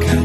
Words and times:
가까 0.00 0.21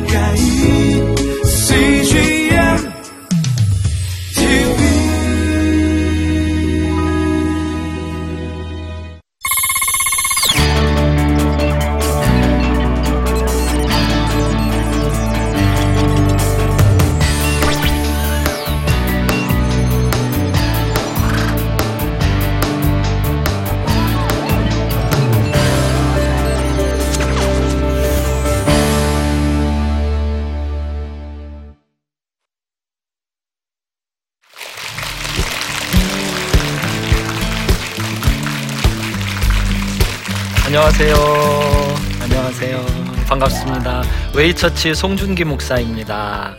반갑습니다. 44.47 44.57
웨이처치 44.57 44.95
송준기 44.95 45.43
목사입니다. 45.43 46.55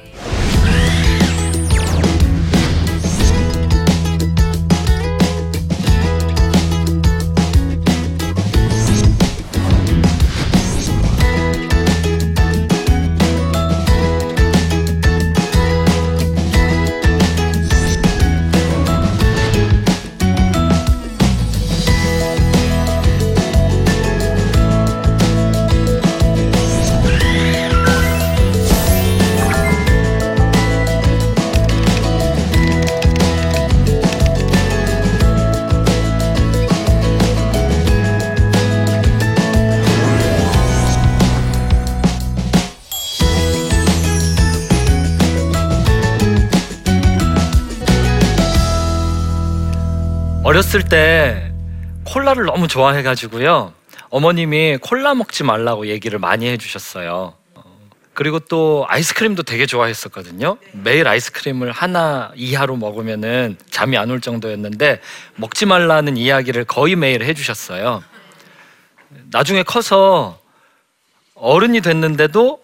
어렸을 50.58 50.82
때 50.82 51.52
콜라를 52.04 52.46
너무 52.46 52.66
좋아해가지고요. 52.66 53.72
어머님이 54.08 54.78
콜라 54.78 55.14
먹지 55.14 55.44
말라고 55.44 55.86
얘기를 55.86 56.18
많이 56.18 56.48
해주셨어요. 56.48 57.34
어, 57.54 57.88
그리고 58.12 58.40
또 58.40 58.84
아이스크림도 58.88 59.44
되게 59.44 59.66
좋아했었거든요. 59.66 60.56
매일 60.72 61.06
아이스크림을 61.06 61.70
하나 61.70 62.32
이하로 62.34 62.74
먹으면은 62.74 63.56
잠이 63.70 63.96
안 63.96 64.10
올 64.10 64.20
정도였는데 64.20 65.00
먹지 65.36 65.64
말라는 65.64 66.16
이야기를 66.16 66.64
거의 66.64 66.96
매일 66.96 67.22
해주셨어요. 67.22 68.02
나중에 69.30 69.62
커서 69.62 70.40
어른이 71.36 71.82
됐는데도 71.82 72.60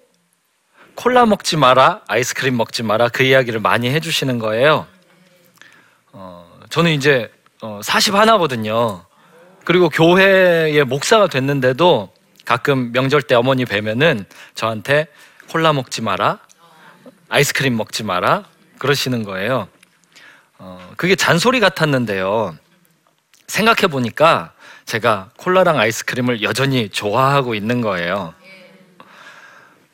콜라 0.96 1.26
먹지 1.26 1.56
마라, 1.56 2.00
아이스크림 2.08 2.56
먹지 2.56 2.82
마라 2.82 3.08
그 3.08 3.22
이야기를 3.22 3.60
많이 3.60 3.88
해주시는 3.90 4.40
거예요. 4.40 4.88
어, 6.10 6.58
저는 6.70 6.90
이제 6.90 7.30
어, 7.66 7.80
40 7.82 8.14
하나거든요. 8.14 9.06
그리고 9.64 9.88
교회의 9.88 10.84
목사가 10.84 11.28
됐는데도 11.28 12.12
가끔 12.44 12.92
명절 12.92 13.22
때 13.22 13.34
어머니 13.34 13.64
뵈면은 13.64 14.26
저한테 14.54 15.06
콜라 15.48 15.72
먹지 15.72 16.02
마라, 16.02 16.40
아이스크림 17.30 17.74
먹지 17.74 18.04
마라 18.04 18.44
그러시는 18.78 19.22
거예요. 19.22 19.68
어, 20.58 20.92
그게 20.98 21.16
잔소리 21.16 21.58
같았는데요. 21.58 22.54
생각해 23.46 23.86
보니까 23.90 24.52
제가 24.84 25.30
콜라랑 25.38 25.78
아이스크림을 25.78 26.42
여전히 26.42 26.90
좋아하고 26.90 27.54
있는 27.54 27.80
거예요. 27.80 28.34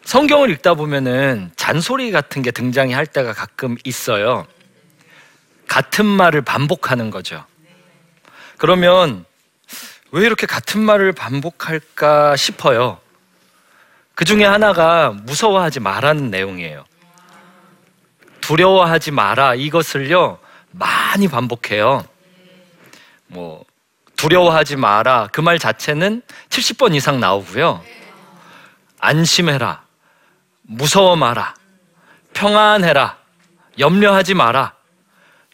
성경을 0.03 0.51
읽다 0.51 0.75
보면은 0.75 1.53
잔소리 1.55 2.11
같은 2.11 2.43
게 2.43 2.51
등장이 2.51 2.93
할 2.93 3.07
때가 3.07 3.33
가끔 3.33 3.77
있어요. 3.85 4.45
같은 5.69 6.05
말을 6.05 6.43
반복하는 6.43 7.11
거죠. 7.11 7.45
그러면 8.61 9.25
왜 10.11 10.27
이렇게 10.27 10.47
같은 10.47 10.83
말을 10.83 11.13
반복할까 11.13 12.37
싶어요. 12.37 13.01
그 14.15 14.27
중에 14.27 14.45
하나가 14.45 15.13
무서워하지 15.13 15.81
말라는 15.81 16.31
내용이에요. 16.31 16.85
두려워하지 18.43 19.13
마라 19.13 19.55
이것을요 19.55 20.39
많이 20.73 21.27
반복해요. 21.29 22.05
뭐 23.29 23.65
두려워하지 24.17 24.77
마라 24.77 25.29
그 25.33 25.41
말 25.41 25.59
자체는 25.59 26.21
70번 26.51 26.95
이상 26.95 27.19
나오고요. 27.19 27.83
안심해라. 28.99 29.85
무서워 30.61 31.17
마라. 31.17 31.55
평안해라. 32.35 33.17
염려하지 33.79 34.35
마라. 34.35 34.75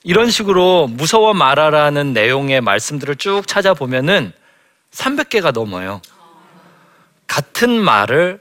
이런 0.06 0.30
식으로 0.30 0.86
무서워 0.86 1.34
말아라는 1.34 2.12
내용의 2.12 2.60
말씀들을 2.60 3.16
쭉 3.16 3.44
찾아보면은 3.44 4.32
300개가 4.92 5.50
넘어요. 5.50 6.00
같은 7.26 7.70
말을 7.72 8.38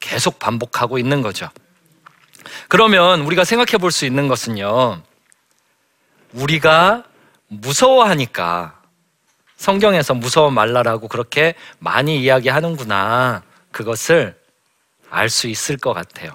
계속 0.00 0.38
반복하고 0.38 0.96
있는 0.98 1.20
거죠. 1.20 1.50
그러면 2.68 3.20
우리가 3.20 3.44
생각해 3.44 3.76
볼 3.76 3.90
수 3.90 4.06
있는 4.06 4.26
것은요. 4.26 5.02
우리가 6.32 7.04
무서워하니까 7.48 8.80
성경에서 9.58 10.14
무서워 10.14 10.50
말라라고 10.50 11.08
그렇게 11.08 11.54
많이 11.78 12.22
이야기하는구나. 12.22 13.42
그것을 13.70 14.34
알 15.10 15.28
수 15.28 15.46
있을 15.46 15.76
것 15.76 15.92
같아요. 15.92 16.34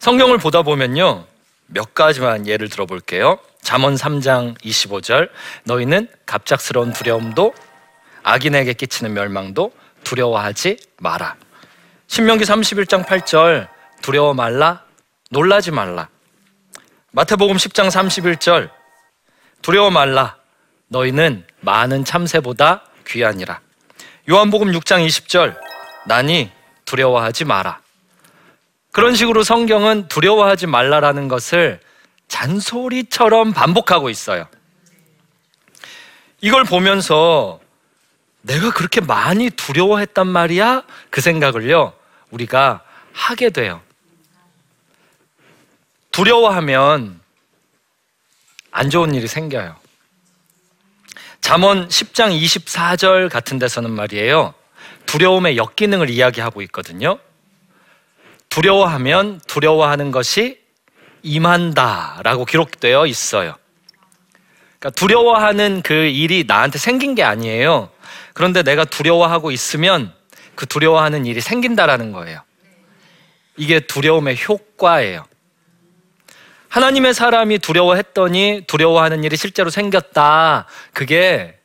성경을 0.00 0.38
보다 0.38 0.62
보면요. 0.62 1.26
몇 1.66 1.94
가지만 1.94 2.46
예를 2.46 2.68
들어볼게요. 2.68 3.38
잠언 3.62 3.94
3장 3.94 4.58
25절 4.60 5.30
너희는 5.64 6.08
갑작스러운 6.26 6.92
두려움도 6.92 7.54
악인에게 8.22 8.74
끼치는 8.74 9.14
멸망도 9.14 9.72
두려워하지 10.04 10.76
마라. 10.98 11.36
신명기 12.06 12.44
31장 12.44 13.04
8절 13.04 13.68
두려워 14.02 14.34
말라 14.34 14.84
놀라지 15.30 15.70
말라. 15.70 16.08
마태복음 17.12 17.56
10장 17.56 17.88
31절 17.88 18.70
두려워 19.62 19.90
말라 19.90 20.36
너희는 20.88 21.46
많은 21.60 22.04
참새보다 22.04 22.84
귀하니라. 23.06 23.60
요한복음 24.28 24.72
6장 24.72 25.06
20절 25.06 25.58
나니 26.06 26.50
두려워하지 26.84 27.44
마라. 27.46 27.80
그런 28.94 29.16
식으로 29.16 29.42
성경은 29.42 30.06
두려워하지 30.06 30.68
말라라는 30.68 31.26
것을 31.26 31.80
잔소리처럼 32.28 33.52
반복하고 33.52 34.08
있어요. 34.08 34.46
이걸 36.40 36.62
보면서 36.62 37.58
내가 38.42 38.72
그렇게 38.72 39.00
많이 39.00 39.50
두려워했단 39.50 40.28
말이야? 40.28 40.84
그 41.10 41.20
생각을요, 41.20 41.92
우리가 42.30 42.84
하게 43.12 43.50
돼요. 43.50 43.82
두려워하면 46.12 47.20
안 48.70 48.90
좋은 48.90 49.12
일이 49.12 49.26
생겨요. 49.26 49.74
잠언 51.40 51.88
10장 51.88 52.40
24절 52.40 53.28
같은 53.28 53.58
데서는 53.58 53.90
말이에요. 53.90 54.54
두려움의 55.06 55.56
역기능을 55.56 56.10
이야기하고 56.10 56.62
있거든요. 56.62 57.18
두려워하면 58.54 59.40
두려워하는 59.48 60.12
것이 60.12 60.60
임한다라고 61.22 62.44
기록되어 62.44 63.04
있어요. 63.06 63.56
그러니까 64.78 64.90
두려워하는 64.90 65.82
그 65.82 65.92
일이 65.92 66.44
나한테 66.46 66.78
생긴 66.78 67.16
게 67.16 67.24
아니에요. 67.24 67.90
그런데 68.32 68.62
내가 68.62 68.84
두려워하고 68.84 69.50
있으면 69.50 70.14
그 70.54 70.66
두려워하는 70.66 71.26
일이 71.26 71.40
생긴다라는 71.40 72.12
거예요. 72.12 72.42
이게 73.56 73.80
두려움의 73.80 74.38
효과예요. 74.48 75.24
하나님의 76.68 77.12
사람이 77.12 77.58
두려워했더니 77.58 78.66
두려워하는 78.68 79.24
일이 79.24 79.36
실제로 79.36 79.68
생겼다. 79.68 80.66
그게 80.92 81.58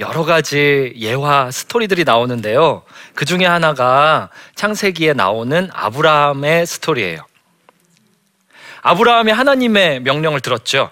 여러 0.00 0.24
가지 0.24 0.94
예화 0.96 1.50
스토리들이 1.50 2.04
나오는데요. 2.04 2.82
그 3.14 3.26
중에 3.26 3.44
하나가 3.44 4.30
창세기에 4.54 5.12
나오는 5.12 5.68
아브라함의 5.72 6.66
스토리예요. 6.66 7.26
아브라함이 8.80 9.30
하나님의 9.30 10.00
명령을 10.00 10.40
들었죠. 10.40 10.90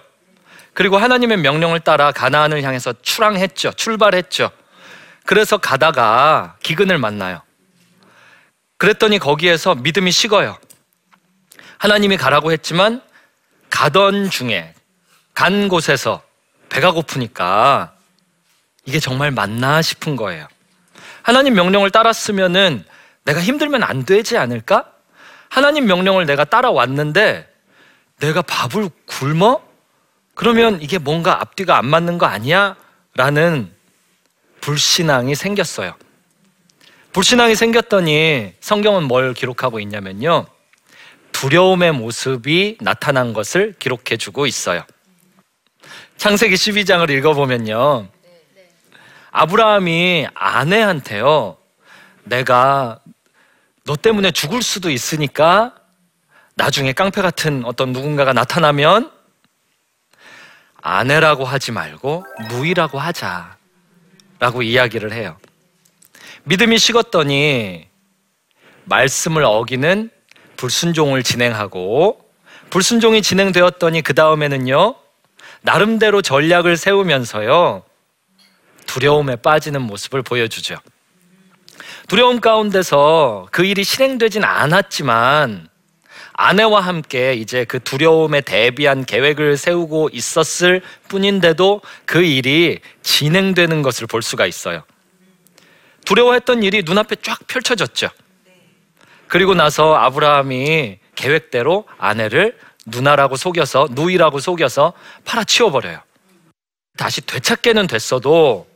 그리고 0.73 0.97
하나님의 0.97 1.37
명령을 1.37 1.79
따라 1.79 2.11
가나안을 2.11 2.61
향해서 2.61 2.93
출항했죠. 3.01 3.73
출발했죠. 3.73 4.51
그래서 5.25 5.57
가다가 5.57 6.55
기근을 6.61 6.99
만나요. 6.99 7.41
그랬더니 8.77 9.17
거기에서 9.17 9.73
믿음이 9.73 10.11
식어요. 10.11 10.57
하나님이 11.79 12.17
가라고 12.17 12.51
했지만 12.51 13.01
가던 13.71 14.29
중에 14.29 14.75
간 15.33 15.67
곳에서 15.67 16.21
배가 16.69 16.91
고프니까 16.91 17.93
이게 18.85 18.99
정말 18.99 19.31
맞나 19.31 19.81
싶은 19.81 20.15
거예요. 20.15 20.47
하나님 21.21 21.53
명령을 21.53 21.91
따랐으면은 21.91 22.83
내가 23.23 23.39
힘들면 23.39 23.83
안 23.83 24.05
되지 24.05 24.37
않을까? 24.37 24.91
하나님 25.49 25.85
명령을 25.85 26.25
내가 26.25 26.45
따라왔는데 26.45 27.47
내가 28.19 28.41
밥을 28.41 28.89
굶어? 29.05 29.61
그러면 30.35 30.81
이게 30.81 30.97
뭔가 30.97 31.41
앞뒤가 31.41 31.77
안 31.77 31.85
맞는 31.85 32.17
거 32.17 32.25
아니야? 32.25 32.75
라는 33.15 33.71
불신앙이 34.61 35.35
생겼어요. 35.35 35.95
불신앙이 37.11 37.55
생겼더니 37.55 38.53
성경은 38.59 39.03
뭘 39.03 39.33
기록하고 39.33 39.79
있냐면요. 39.79 40.45
두려움의 41.31 41.93
모습이 41.93 42.77
나타난 42.81 43.33
것을 43.33 43.73
기록해 43.79 44.17
주고 44.17 44.45
있어요. 44.45 44.83
창세기 46.17 46.55
12장을 46.55 47.09
읽어보면요. 47.09 48.07
아브라함이 49.31 50.27
아내한테요. 50.33 51.57
내가 52.23 52.99
너 53.85 53.95
때문에 53.95 54.31
죽을 54.31 54.61
수도 54.61 54.89
있으니까 54.89 55.75
나중에 56.55 56.93
깡패 56.93 57.21
같은 57.21 57.63
어떤 57.65 57.91
누군가가 57.93 58.33
나타나면 58.33 59.11
아내라고 60.81 61.45
하지 61.45 61.71
말고 61.71 62.25
무이라고 62.49 62.99
하자. 62.99 63.57
라고 64.39 64.61
이야기를 64.61 65.11
해요. 65.11 65.37
믿음이 66.43 66.77
식었더니 66.77 67.87
말씀을 68.85 69.43
어기는 69.43 70.09
불순종을 70.55 71.23
진행하고 71.23 72.25
불순종이 72.69 73.21
진행되었더니 73.21 74.01
그 74.01 74.13
다음에는요 74.13 74.95
나름대로 75.61 76.21
전략을 76.21 76.77
세우면서요 76.77 77.83
두려움에 78.89 79.35
빠지는 79.35 79.83
모습을 79.83 80.23
보여주죠. 80.23 80.77
두려움 82.07 82.41
가운데서 82.41 83.47
그 83.51 83.63
일이 83.63 83.83
실행되진 83.83 84.43
않았지만 84.43 85.69
아내와 86.33 86.81
함께 86.81 87.35
이제 87.35 87.65
그 87.65 87.79
두려움에 87.79 88.41
대비한 88.41 89.05
계획을 89.05 89.57
세우고 89.57 90.09
있었을 90.11 90.81
뿐인데도 91.07 91.81
그 92.05 92.23
일이 92.23 92.79
진행되는 93.03 93.83
것을 93.83 94.07
볼 94.07 94.23
수가 94.23 94.47
있어요. 94.47 94.83
두려워했던 96.05 96.63
일이 96.63 96.81
눈앞에 96.83 97.17
쫙 97.21 97.37
펼쳐졌죠. 97.45 98.09
그리고 99.27 99.53
나서 99.53 99.93
아브라함이 99.93 100.97
계획대로 101.13 101.85
아내를 101.99 102.57
누나라고 102.87 103.35
속여서 103.35 103.89
누이라고 103.91 104.39
속여서 104.39 104.93
팔아치워 105.25 105.69
버려요. 105.69 105.99
다시 106.97 107.21
되찾게는 107.21 107.85
됐어도 107.85 108.68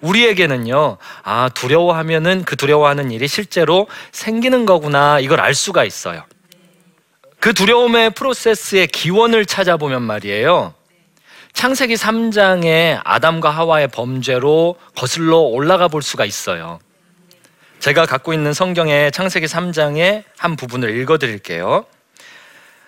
우리에게는요, 0.00 0.98
아, 1.22 1.48
두려워하면은 1.54 2.44
그 2.44 2.56
두려워하는 2.56 3.10
일이 3.10 3.26
실제로 3.28 3.86
생기는 4.12 4.66
거구나, 4.66 5.20
이걸 5.20 5.40
알 5.40 5.54
수가 5.54 5.84
있어요. 5.84 6.24
그 7.40 7.54
두려움의 7.54 8.10
프로세스의 8.10 8.88
기원을 8.88 9.46
찾아보면 9.46 10.02
말이에요. 10.02 10.74
창세기 11.52 11.94
3장의 11.94 13.00
아담과 13.04 13.50
하와의 13.50 13.88
범죄로 13.88 14.76
거슬러 14.96 15.38
올라가 15.38 15.88
볼 15.88 16.02
수가 16.02 16.24
있어요. 16.24 16.78
제가 17.80 18.06
갖고 18.06 18.32
있는 18.32 18.52
성경의 18.52 19.12
창세기 19.12 19.46
3장의 19.46 20.24
한 20.36 20.56
부분을 20.56 20.96
읽어 20.98 21.18
드릴게요. 21.18 21.84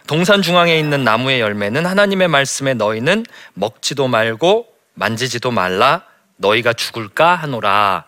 동산 0.07 0.43
중앙에 0.43 0.79
있는 0.79 1.05
나무의 1.05 1.41
열매는 1.41 1.87
하나님의 1.87 2.27
말씀에 2.29 2.75
너희는 2.75 3.25
먹지도 3.55 4.09
말고 4.09 4.67
만지지도 4.95 5.53
말라 5.53 6.03
너희가 6.41 6.73
죽을까 6.73 7.35
하노라. 7.37 8.07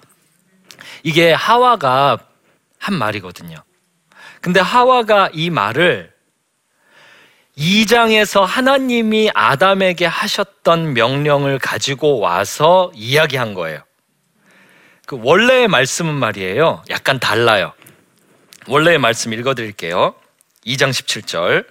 이게 1.03 1.33
하와가 1.33 2.19
한 2.79 2.95
말이거든요. 2.95 3.57
근데 4.41 4.59
하와가 4.59 5.31
이 5.33 5.51
말을 5.51 6.13
2장에서 7.57 8.45
하나님이 8.45 9.31
아담에게 9.35 10.07
하셨던 10.07 10.95
명령을 10.95 11.59
가지고 11.59 12.19
와서 12.19 12.91
이야기한 12.95 13.55
거예요. 13.55 13.83
그 15.07 15.19
원래의 15.23 15.69
말씀은 15.69 16.15
말이에요. 16.15 16.83
약간 16.89 17.19
달라요. 17.21 17.73
원래의 18.67 18.99
말씀 18.99 19.33
읽어 19.33 19.55
드릴게요. 19.55 20.15
2장 20.67 20.91
17절. 20.91 21.67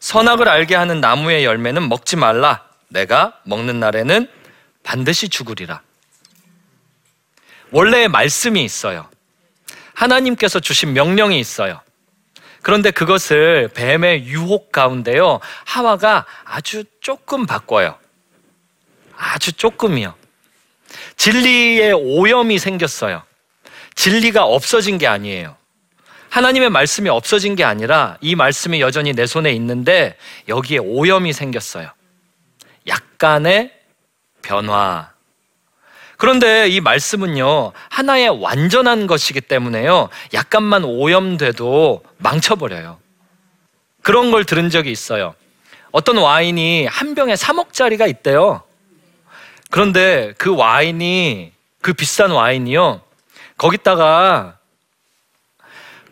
선악을 0.00 0.48
알게 0.48 0.74
하는 0.74 1.00
나무의 1.00 1.44
열매는 1.44 1.88
먹지 1.88 2.16
말라. 2.16 2.64
내가 2.88 3.40
먹는 3.44 3.78
날에는 3.80 4.28
반드시 4.84 5.28
죽으리라. 5.28 5.82
원래의 7.72 8.08
말씀이 8.08 8.62
있어요. 8.62 9.08
하나님께서 9.94 10.60
주신 10.60 10.92
명령이 10.92 11.40
있어요. 11.40 11.80
그런데 12.62 12.90
그것을 12.92 13.68
뱀의 13.74 14.26
유혹 14.26 14.70
가운데요. 14.70 15.40
하와가 15.64 16.24
아주 16.44 16.84
조금 17.00 17.46
바꿔요. 17.46 17.98
아주 19.16 19.52
조금이요. 19.52 20.14
진리의 21.16 21.92
오염이 21.92 22.58
생겼어요. 22.58 23.22
진리가 23.94 24.44
없어진 24.44 24.98
게 24.98 25.06
아니에요. 25.06 25.56
하나님의 26.30 26.70
말씀이 26.70 27.08
없어진 27.08 27.54
게 27.54 27.64
아니라 27.64 28.18
이 28.20 28.34
말씀이 28.34 28.80
여전히 28.80 29.12
내 29.12 29.26
손에 29.26 29.52
있는데 29.52 30.16
여기에 30.48 30.78
오염이 30.78 31.32
생겼어요. 31.32 31.90
약간의 32.88 33.72
변화. 34.44 35.10
그런데 36.16 36.68
이 36.68 36.80
말씀은요, 36.80 37.72
하나의 37.88 38.28
완전한 38.28 39.06
것이기 39.06 39.40
때문에요, 39.40 40.10
약간만 40.32 40.84
오염돼도 40.84 42.04
망쳐버려요. 42.18 42.98
그런 44.02 44.30
걸 44.30 44.44
들은 44.44 44.70
적이 44.70 44.92
있어요. 44.92 45.34
어떤 45.90 46.18
와인이 46.18 46.86
한 46.86 47.14
병에 47.14 47.34
3억짜리가 47.34 48.08
있대요. 48.10 48.62
그런데 49.70 50.34
그 50.38 50.54
와인이, 50.54 51.52
그 51.80 51.92
비싼 51.94 52.30
와인이요, 52.30 53.00
거기다가 53.56 54.58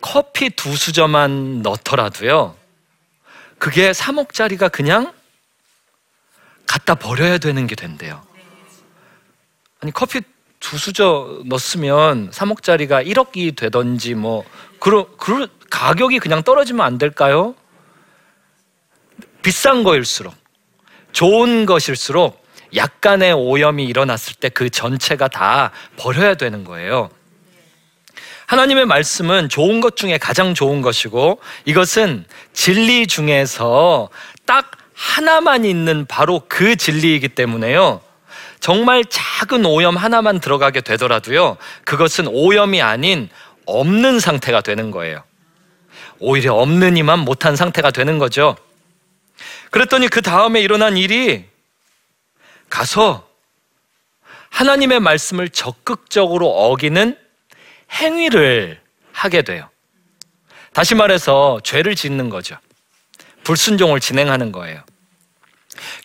커피 0.00 0.50
두 0.50 0.76
수저만 0.76 1.62
넣더라도요, 1.62 2.56
그게 3.58 3.92
3억짜리가 3.92 4.72
그냥 4.72 5.12
갖다 6.72 6.94
버려야 6.94 7.36
되는 7.36 7.66
게 7.66 7.74
된대요. 7.74 8.22
아니 9.80 9.92
커피 9.92 10.22
두 10.58 10.78
수저 10.78 11.42
넣었으면 11.44 12.30
3억짜리가 12.30 13.06
1억이 13.06 13.54
되던지 13.54 14.14
뭐 14.14 14.42
그런 14.78 15.04
그 15.18 15.48
가격이 15.68 16.18
그냥 16.18 16.42
떨어지면 16.42 16.86
안 16.86 16.96
될까요? 16.96 17.54
비싼 19.42 19.84
거일수록 19.84 20.34
좋은 21.12 21.66
것일수록 21.66 22.42
약간의 22.74 23.34
오염이 23.34 23.84
일어났을 23.84 24.36
때 24.36 24.48
그 24.48 24.70
전체가 24.70 25.28
다 25.28 25.72
버려야 25.98 26.36
되는 26.36 26.64
거예요. 26.64 27.10
하나님의 28.46 28.86
말씀은 28.86 29.50
좋은 29.50 29.82
것 29.82 29.96
중에 29.96 30.16
가장 30.16 30.54
좋은 30.54 30.80
것이고 30.80 31.38
이것은 31.66 32.24
진리 32.54 33.06
중에서 33.06 34.08
딱 34.46 34.81
하나만 35.02 35.64
있는 35.64 36.06
바로 36.06 36.42
그 36.48 36.76
진리이기 36.76 37.30
때문에요. 37.30 38.00
정말 38.60 39.04
작은 39.04 39.66
오염 39.66 39.96
하나만 39.96 40.38
들어가게 40.38 40.80
되더라도요. 40.80 41.56
그것은 41.84 42.28
오염이 42.28 42.80
아닌 42.80 43.28
없는 43.66 44.20
상태가 44.20 44.60
되는 44.60 44.92
거예요. 44.92 45.24
오히려 46.20 46.54
없는 46.54 46.96
이만 46.96 47.18
못한 47.18 47.56
상태가 47.56 47.90
되는 47.90 48.18
거죠. 48.20 48.56
그랬더니 49.72 50.06
그 50.06 50.22
다음에 50.22 50.60
일어난 50.60 50.96
일이 50.96 51.46
가서 52.70 53.28
하나님의 54.50 55.00
말씀을 55.00 55.48
적극적으로 55.48 56.48
어기는 56.48 57.18
행위를 57.90 58.80
하게 59.10 59.42
돼요. 59.42 59.68
다시 60.72 60.94
말해서 60.94 61.58
죄를 61.64 61.96
짓는 61.96 62.30
거죠. 62.30 62.56
불순종을 63.42 63.98
진행하는 63.98 64.52
거예요. 64.52 64.84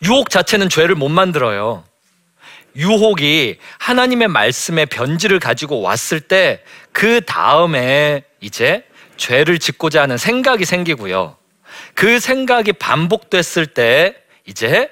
유혹 0.04 0.30
자체는 0.30 0.70
죄를 0.70 0.96
못 0.96 1.10
만들어요. 1.10 1.84
유혹이 2.76 3.58
하나님의 3.80 4.28
말씀의 4.28 4.86
변질을 4.88 5.40
가지고 5.40 5.82
왔을 5.82 6.20
때 6.20 6.62
그 6.98 7.22
다음에 7.22 8.24
이제 8.42 8.84
죄를 9.18 9.60
짓고자 9.60 10.02
하는 10.02 10.18
생각이 10.18 10.66
생기고요. 10.66 11.38
그 11.94 12.20
생각이 12.20 12.74
반복됐을 12.74 13.68
때 13.68 14.16
이제 14.48 14.90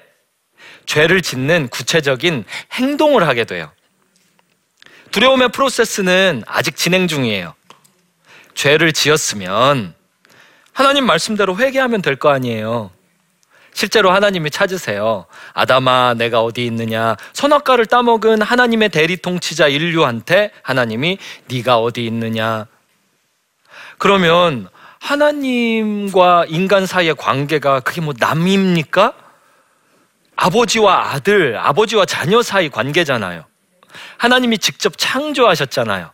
죄를 0.86 1.20
짓는 1.20 1.66
구체적인 1.66 2.44
행동을 2.74 3.26
하게 3.26 3.42
돼요. 3.42 3.72
두려움의 5.10 5.48
프로세스는 5.48 6.44
아직 6.46 6.76
진행 6.76 7.08
중이에요. 7.08 7.56
죄를 8.54 8.92
지었으면 8.92 9.96
하나님 10.72 11.06
말씀대로 11.06 11.56
회개하면 11.56 12.02
될 12.02 12.14
거 12.14 12.28
아니에요. 12.28 12.92
실제로 13.76 14.10
하나님이 14.10 14.50
찾으세요. 14.50 15.26
아담아, 15.52 16.14
내가 16.14 16.40
어디 16.40 16.64
있느냐? 16.64 17.14
선악과를 17.34 17.84
따먹은 17.84 18.40
하나님의 18.40 18.88
대리 18.88 19.18
통치자 19.18 19.68
인류한테 19.68 20.50
하나님이 20.62 21.18
네가 21.50 21.76
어디 21.76 22.06
있느냐? 22.06 22.66
그러면 23.98 24.70
하나님과 24.98 26.46
인간 26.48 26.86
사이의 26.86 27.16
관계가 27.16 27.80
그게 27.80 28.00
뭐 28.00 28.14
남입니까? 28.18 29.12
아버지와 30.36 31.10
아들, 31.12 31.58
아버지와 31.58 32.06
자녀 32.06 32.40
사이 32.40 32.70
관계잖아요. 32.70 33.44
하나님이 34.16 34.56
직접 34.56 34.94
창조하셨잖아요. 34.96 36.10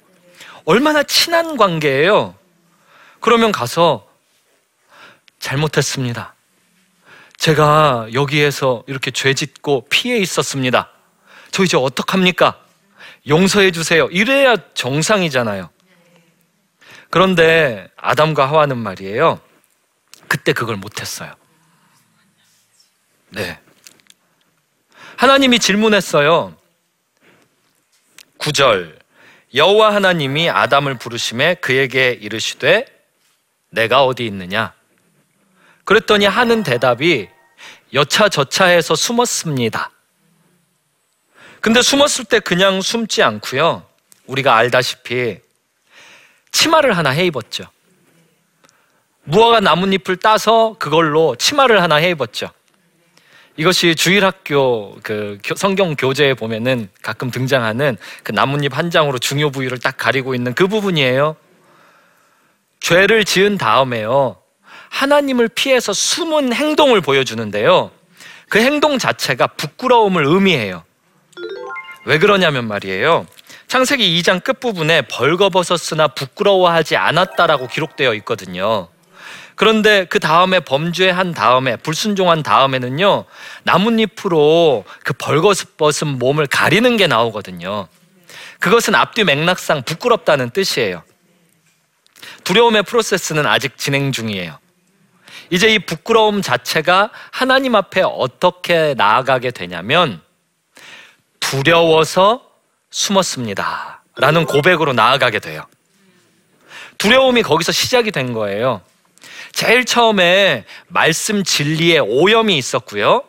얼마나 0.64 1.04
친한 1.04 1.56
관계예요. 1.56 2.34
그러면 3.20 3.52
가서 3.52 4.08
잘못했습니다. 5.38 6.31
제가 7.42 8.06
여기에서 8.12 8.84
이렇게 8.86 9.10
죄 9.10 9.34
짓고 9.34 9.88
피해 9.90 10.16
있었습니다. 10.18 10.92
저 11.50 11.64
이제 11.64 11.76
어떡합니까? 11.76 12.64
용서해 13.26 13.72
주세요. 13.72 14.06
이래야 14.12 14.54
정상이잖아요. 14.74 15.68
그런데 17.10 17.88
아담과 17.96 18.48
하와는 18.48 18.78
말이에요. 18.78 19.40
그때 20.28 20.52
그걸 20.52 20.76
못했어요. 20.76 21.34
네. 23.30 23.58
하나님이 25.16 25.58
질문했어요. 25.58 26.56
9절. 28.38 29.00
여호와 29.52 29.92
하나님이 29.96 30.48
아담을 30.48 30.96
부르심에 30.96 31.54
그에게 31.54 32.10
이르시되 32.12 32.86
내가 33.70 34.04
어디 34.04 34.26
있느냐? 34.26 34.74
그랬더니 35.84 36.26
하는 36.26 36.62
대답이 36.62 37.28
여차저차해서 37.92 38.94
숨었습니다. 38.94 39.90
근데 41.60 41.80
숨었을 41.80 42.24
때 42.24 42.40
그냥 42.40 42.80
숨지 42.80 43.22
않고요. 43.22 43.86
우리가 44.26 44.56
알다시피 44.56 45.38
치마를 46.50 46.96
하나 46.96 47.10
해 47.10 47.24
입었죠. 47.26 47.64
무화과 49.24 49.60
나뭇잎을 49.60 50.16
따서 50.16 50.74
그걸로 50.78 51.36
치마를 51.36 51.82
하나 51.82 51.96
해 51.96 52.10
입었죠. 52.10 52.50
이것이 53.56 53.94
주일학교 53.94 54.98
그 55.02 55.38
성경 55.56 55.94
교재에 55.94 56.34
보면은 56.34 56.88
가끔 57.02 57.30
등장하는 57.30 57.96
그 58.22 58.32
나뭇잎 58.32 58.76
한 58.76 58.90
장으로 58.90 59.18
중요 59.18 59.50
부위를 59.50 59.78
딱 59.78 59.96
가리고 59.96 60.34
있는 60.34 60.54
그 60.54 60.66
부분이에요. 60.66 61.36
죄를 62.80 63.24
지은 63.24 63.58
다음에요. 63.58 64.41
하나님을 64.92 65.48
피해서 65.48 65.92
숨은 65.92 66.52
행동을 66.52 67.00
보여주는데요. 67.00 67.90
그 68.48 68.60
행동 68.60 68.98
자체가 68.98 69.46
부끄러움을 69.48 70.24
의미해요. 70.26 70.84
왜 72.04 72.18
그러냐면 72.18 72.68
말이에요. 72.68 73.26
창세기 73.68 74.20
2장 74.20 74.44
끝부분에 74.44 75.02
벌거벗었으나 75.02 76.08
부끄러워하지 76.08 76.96
않았다라고 76.96 77.68
기록되어 77.68 78.12
있거든요. 78.16 78.88
그런데 79.54 80.04
그 80.04 80.20
다음에 80.20 80.60
범죄한 80.60 81.32
다음에 81.32 81.76
불순종한 81.76 82.42
다음에는요 82.42 83.24
나뭇잎으로 83.64 84.84
그 85.04 85.14
벌거벗은 85.14 86.18
몸을 86.18 86.46
가리는 86.46 86.96
게 86.98 87.06
나오거든요. 87.06 87.88
그것은 88.60 88.94
앞뒤 88.94 89.24
맥락상 89.24 89.84
부끄럽다는 89.84 90.50
뜻이에요. 90.50 91.02
두려움의 92.44 92.82
프로세스는 92.82 93.46
아직 93.46 93.78
진행 93.78 94.12
중이에요. 94.12 94.61
이제 95.52 95.68
이 95.68 95.78
부끄러움 95.78 96.40
자체가 96.40 97.10
하나님 97.30 97.74
앞에 97.74 98.00
어떻게 98.02 98.94
나아가게 98.96 99.50
되냐면 99.50 100.22
두려워서 101.40 102.42
숨었습니다. 102.90 104.02
라는 104.16 104.46
고백으로 104.46 104.94
나아가게 104.94 105.40
돼요. 105.40 105.66
두려움이 106.96 107.42
거기서 107.42 107.70
시작이 107.70 108.12
된 108.12 108.32
거예요. 108.32 108.80
제일 109.52 109.84
처음에 109.84 110.64
말씀 110.88 111.44
진리에 111.44 111.98
오염이 111.98 112.56
있었고요. 112.56 113.22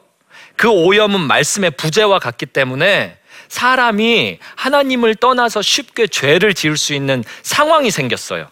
그 0.55 0.69
오염은 0.69 1.19
말씀의 1.19 1.71
부재와 1.71 2.19
같기 2.19 2.45
때문에 2.45 3.17
사람이 3.49 4.39
하나님을 4.55 5.15
떠나서 5.15 5.61
쉽게 5.61 6.07
죄를 6.07 6.53
지을 6.53 6.77
수 6.77 6.93
있는 6.93 7.21
상황이 7.41 7.91
생겼어요. 7.91 8.47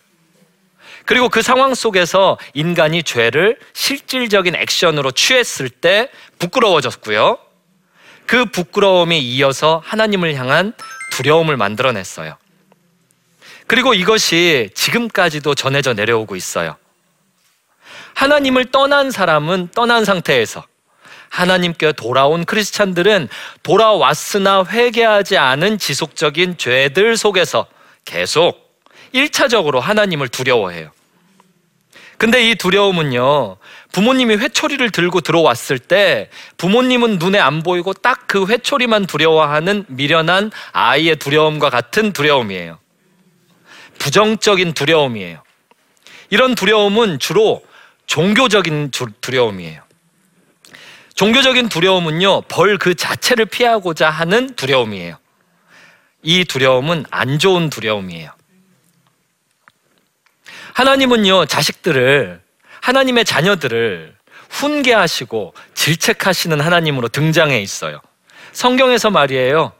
그리고 1.06 1.30
그 1.30 1.42
상황 1.42 1.74
속에서 1.74 2.38
인간이 2.54 3.04
죄를 3.04 3.58
실질적인 3.74 4.56
액션으로 4.56 5.12
취했을 5.12 5.70
때 5.70 6.10
부끄러워졌고요. 6.40 7.38
그 8.26 8.46
부끄러움이 8.46 9.20
이어서 9.20 9.82
하나님을 9.86 10.36
향한 10.36 10.74
두려움을 11.12 11.58
만들어냈어요. 11.58 12.38
그리고 13.68 13.94
이것이 13.94 14.70
지금까지도 14.74 15.56
전해져 15.56 15.94
내려오고 15.94 16.36
있어요. 16.36 16.76
하나님을 18.14 18.72
떠난 18.72 19.12
사람은 19.12 19.70
떠난 19.74 20.06
상태에서 20.06 20.66
하나님께 21.30 21.94
돌아온 21.94 22.44
크리스찬들은 22.46 23.30
돌아왔으나 23.64 24.66
회개하지 24.66 25.38
않은 25.38 25.78
지속적인 25.78 26.58
죄들 26.58 27.16
속에서 27.16 27.66
계속 28.04 28.61
1차적으로 29.14 29.80
하나님을 29.80 30.28
두려워해요. 30.30 30.92
근데 32.18 32.50
이 32.50 32.56
두려움은요, 32.56 33.58
부모님이 33.92 34.36
회초리를 34.36 34.92
들고 34.92 35.22
들어왔을 35.22 35.80
때 35.80 36.30
부모님은 36.58 37.18
눈에 37.18 37.40
안 37.40 37.64
보이고 37.64 37.94
딱 37.94 38.22
그 38.28 38.46
회초리만 38.48 39.08
두려워하는 39.08 39.84
미련한 39.90 40.52
아이의 40.72 41.18
두려움과 41.18 41.70
같은 41.70 42.14
두려움이에요. 42.14 42.80
부정적인 44.00 44.74
두려움이에요. 44.74 45.44
이런 46.30 46.56
두려움은 46.56 47.20
주로 47.20 47.62
종교적인 48.06 48.92
두려움이에요. 49.20 49.82
종교적인 51.16 51.68
두려움은요, 51.68 52.44
벌 52.44 52.78
그 52.78 52.96
자체를 52.96 53.48
피하고자 53.48 54.10
하는 54.10 54.56
두려움이에요. 54.56 55.18
이 56.24 56.46
두려움은 56.46 57.06
안 57.12 57.38
좋은 57.38 57.70
두려움이에요. 57.70 58.32
하나님은요, 60.74 61.46
자식들을, 61.46 62.42
하나님의 62.82 63.26
자녀들을 63.26 64.16
훈계하시고 64.50 65.54
질책하시는 65.74 66.60
하나님으로 66.60 67.08
등장해 67.08 67.60
있어요. 67.62 68.02
성경에서 68.52 69.10
말이에요. 69.10 69.74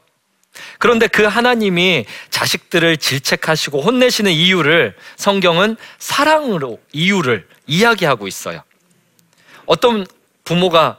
그런데 0.78 1.06
그 1.06 1.24
하나님이 1.24 2.04
자식들을 2.30 2.96
질책하시고 2.98 3.80
혼내시는 3.80 4.32
이유를 4.32 4.96
성경은 5.16 5.76
사랑으로 5.98 6.78
이유를 6.92 7.46
이야기하고 7.66 8.26
있어요. 8.26 8.62
어떤 9.66 10.06
부모가 10.44 10.98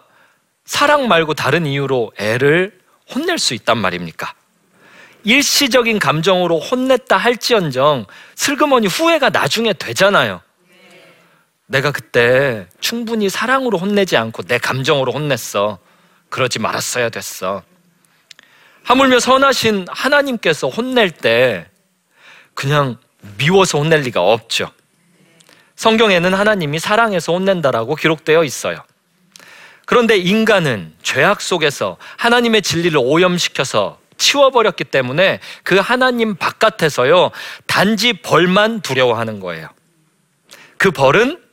사랑 0.66 1.08
말고 1.08 1.34
다른 1.34 1.66
이유로 1.66 2.14
애를 2.18 2.80
혼낼 3.14 3.38
수 3.38 3.54
있단 3.54 3.78
말입니까? 3.78 4.34
일시적인 5.24 6.00
감정으로 6.00 6.60
혼냈다 6.60 7.18
할지언정 7.18 8.06
슬그머니 8.36 8.88
후회가 8.88 9.30
나중에 9.30 9.74
되잖아요. 9.74 10.42
내가 11.65 11.92
그때 11.92 12.68
충분히 12.80 13.30
사랑으로 13.30 13.77
혼내지 13.77 14.18
않고 14.18 14.44
내 14.44 14.58
감정으로 14.58 15.12
혼냈어. 15.12 15.80
그러지 16.30 16.60
말았어야 16.60 17.10
됐어. 17.10 17.63
하물며 18.84 19.20
선하신 19.20 19.88
하나님께서 19.89 20.68
혼낼 20.68 21.10
때 21.10 21.68
그냥 22.53 22.98
미워서 23.38 23.80
혼낼 23.80 24.01
리가 24.01 24.22
없죠. 24.22 24.72
성경에는 25.75 26.34
하나님이 26.34 26.80
사랑해서 26.80 27.34
혼낸다라고 27.34 27.96
기록되어 27.96 28.44
있어요. 28.44 28.84
그런데 29.86 30.18
인간은 30.18 30.94
죄악 31.01 31.42
속에서 31.42 31.98
하나님의 32.18 32.62
진리를 32.62 32.98
오염시켜서 33.01 34.00
치워버렸기 34.24 34.86
때문에 34.86 35.39
그 35.63 35.77
하나님 35.77 36.36
바깥에서요, 36.36 37.32
단지 37.68 38.13
벌만 38.13 38.80
두려워하는 38.80 39.42
거예요. 39.42 39.68
그 40.77 40.92
벌은 40.92 41.44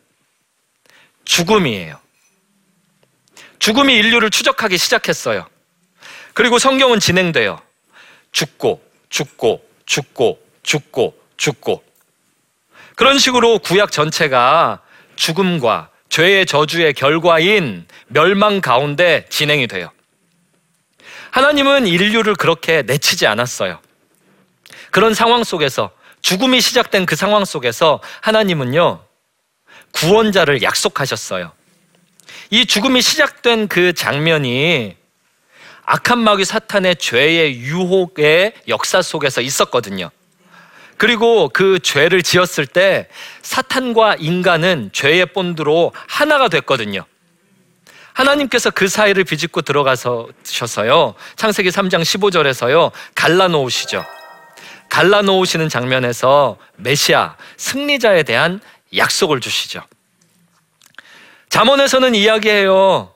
죽음이에요. 1.25 1.99
죽음이 3.59 3.95
인류를 3.95 4.31
추적하기 4.31 4.79
시작했어요. 4.79 5.47
그리고 6.33 6.59
성경은 6.59 7.00
진행돼요. 7.00 7.61
죽고, 8.33 8.83
죽고, 9.09 9.65
죽고, 9.85 10.41
죽고, 10.62 11.19
죽고. 11.37 11.85
그런 12.95 13.19
식으로 13.19 13.59
구약 13.59 13.91
전체가 13.91 14.81
죽음과 15.17 15.91
죄의 16.09 16.47
저주의 16.47 16.93
결과인 16.95 17.87
멸망 18.07 18.61
가운데 18.61 19.27
진행이 19.29 19.67
돼요. 19.67 19.91
하나님은 21.31 21.87
인류를 21.87 22.35
그렇게 22.35 22.83
내치지 22.83 23.27
않았어요. 23.27 23.81
그런 24.91 25.15
상황 25.15 25.45
속에서 25.45 25.91
죽음이 26.23 26.61
시작된 26.61 27.07
그 27.07 27.17
상황 27.17 27.45
속에서 27.45 28.01
하나님은요, 28.21 29.05
구원자를 29.93 30.63
약속하셨어요. 30.63 31.53
이 32.51 32.67
죽음이 32.67 33.01
시작된 33.01 33.69
그 33.69 33.93
장면이 33.93 34.97
악한 35.85 36.19
마귀 36.19 36.45
사탄의 36.45 36.97
죄의 36.97 37.61
유혹의 37.61 38.55
역사 38.69 39.03
속에서 39.03 39.41
있었거든요. 39.41 40.11
그리고 40.97 41.49
그 41.49 41.79
죄를 41.79 42.23
지었을 42.23 42.67
때 42.67 43.09
사탄과 43.43 44.17
인간은 44.19 44.91
죄의 44.93 45.27
본드로 45.33 45.93
하나가 46.07 46.49
됐거든요. 46.49 47.07
하나님께서 48.12 48.71
그 48.71 48.88
사이를 48.88 49.25
비집고 49.25 49.62
들어가셔서요. 49.62 51.14
창세기 51.37 51.71
3장 51.71 52.02
15절에서요. 52.02 52.90
갈라놓으시죠. 53.14 54.05
갈라놓으시는 54.88 55.69
장면에서 55.69 56.57
메시아 56.76 57.37
승리자에 57.57 58.25
대한 58.25 58.61
약속을 58.97 59.40
주시죠. 59.40 59.83
잠언에서는 61.49 62.14
이야기해요. 62.14 63.14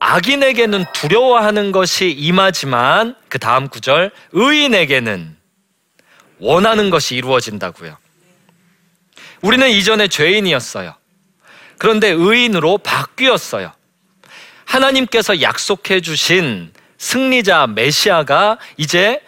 악인에게는 0.00 0.84
두려워하는 0.92 1.72
것이 1.72 2.10
임하지만 2.10 3.16
그 3.28 3.38
다음 3.38 3.68
구절 3.68 4.12
의인에게는 4.32 5.36
원하는 6.38 6.90
것이 6.90 7.16
이루어진다고요. 7.16 7.96
우리는 9.42 9.68
이전에 9.68 10.08
죄인이었어요. 10.08 10.94
그런데 11.78 12.10
의인으로 12.10 12.78
바뀌었어요. 12.78 13.72
하나님께서 14.68 15.40
약속해 15.40 16.00
주신 16.00 16.72
승리자 16.98 17.68
메시아가 17.68 18.58
이제 18.76 19.22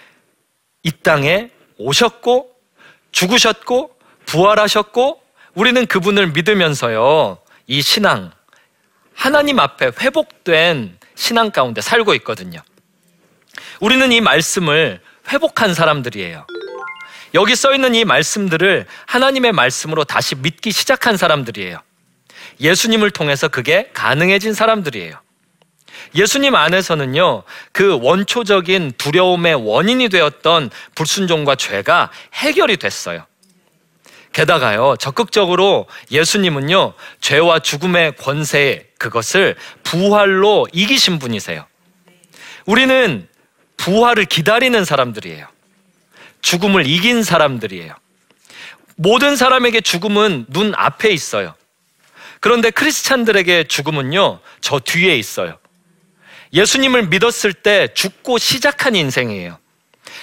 이 0.82 0.90
땅에 0.90 1.50
오셨고 1.78 2.50
죽으셨고 3.10 3.96
부활하셨고 4.26 5.22
우리는 5.54 5.86
그분을 5.86 6.28
믿으면서요. 6.28 7.38
이 7.66 7.80
신앙 7.80 8.30
하나님 9.14 9.58
앞에 9.58 9.92
회복된 10.00 10.98
신앙 11.14 11.50
가운데 11.50 11.80
살고 11.80 12.14
있거든요. 12.16 12.60
우리는 13.80 14.12
이 14.12 14.20
말씀을 14.20 15.00
회복한 15.28 15.74
사람들이에요. 15.74 16.46
여기 17.34 17.56
써 17.56 17.74
있는 17.74 17.94
이 17.94 18.04
말씀들을 18.04 18.86
하나님의 19.06 19.52
말씀으로 19.52 20.04
다시 20.04 20.34
믿기 20.34 20.70
시작한 20.70 21.16
사람들이에요. 21.16 21.78
예수님을 22.60 23.10
통해서 23.10 23.48
그게 23.48 23.90
가능해진 23.94 24.52
사람들이에요. 24.52 25.20
예수님 26.14 26.54
안에서는요, 26.54 27.44
그 27.72 27.98
원초적인 28.00 28.92
두려움의 28.98 29.54
원인이 29.54 30.08
되었던 30.08 30.70
불순종과 30.94 31.54
죄가 31.54 32.10
해결이 32.34 32.76
됐어요. 32.78 33.26
게다가요, 34.32 34.96
적극적으로 34.98 35.86
예수님은요, 36.10 36.94
죄와 37.20 37.58
죽음의 37.60 38.16
권세, 38.16 38.88
그것을 38.98 39.56
부활로 39.82 40.68
이기신 40.72 41.18
분이세요. 41.18 41.66
우리는 42.66 43.28
부활을 43.76 44.26
기다리는 44.26 44.84
사람들이에요. 44.84 45.46
죽음을 46.42 46.86
이긴 46.86 47.22
사람들이에요. 47.22 47.94
모든 48.96 49.34
사람에게 49.36 49.80
죽음은 49.80 50.46
눈 50.48 50.74
앞에 50.76 51.10
있어요. 51.10 51.54
그런데 52.40 52.70
크리스찬들에게 52.70 53.64
죽음은요, 53.64 54.40
저 54.60 54.78
뒤에 54.78 55.16
있어요. 55.16 55.58
예수님을 56.52 57.08
믿었을 57.08 57.52
때 57.52 57.88
죽고 57.94 58.38
시작한 58.38 58.96
인생이에요. 58.96 59.58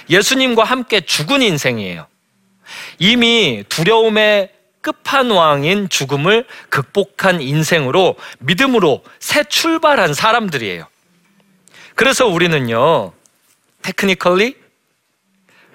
예수님과 0.10 0.64
함께 0.64 1.02
죽은 1.02 1.42
인생이에요. 1.42 2.08
이미 3.00 3.64
두려움의 3.70 4.52
끝판왕인 4.82 5.90
죽음을 5.90 6.46
극복한 6.70 7.42
인생으로 7.42 8.16
믿음으로 8.40 9.04
새 9.20 9.44
출발한 9.44 10.14
사람들이에요. 10.14 10.88
그래서 11.96 12.28
우리는요, 12.28 13.14
테크니컬리 13.82 14.56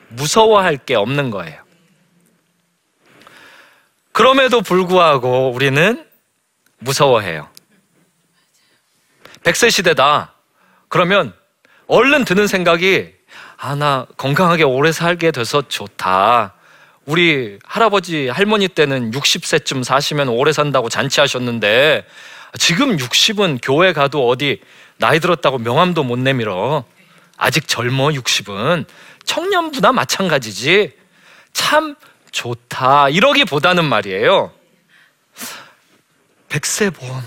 무서워할 0.08 0.76
게 0.76 0.94
없는 0.94 1.30
거예요. 1.30 1.62
그럼에도 4.12 4.60
불구하고 4.60 5.50
우리는 5.50 6.06
무서워해요. 6.78 7.48
백세 9.42 9.70
시대다. 9.70 10.34
그러면 10.92 11.32
얼른 11.86 12.26
드는 12.26 12.46
생각이 12.46 13.14
아, 13.56 13.74
나 13.74 14.06
건강하게 14.18 14.64
오래 14.64 14.92
살게 14.92 15.30
돼서 15.30 15.66
좋다. 15.66 16.52
우리 17.06 17.58
할아버지, 17.64 18.28
할머니 18.28 18.68
때는 18.68 19.10
60세쯤 19.10 19.84
사시면 19.84 20.28
오래 20.28 20.52
산다고 20.52 20.90
잔치하셨는데 20.90 22.04
지금 22.58 22.98
60은 22.98 23.60
교회 23.62 23.94
가도 23.94 24.28
어디 24.28 24.60
나이 24.98 25.18
들었다고 25.18 25.56
명함도 25.56 26.04
못 26.04 26.18
내밀어. 26.18 26.84
아직 27.38 27.66
젊어 27.66 28.08
60은 28.08 28.84
청년부나 29.24 29.92
마찬가지지. 29.92 30.92
참 31.54 31.96
좋다. 32.32 33.08
이러기보다는 33.08 33.86
말이에요. 33.86 34.52
백세 36.50 36.90
보험, 36.90 37.22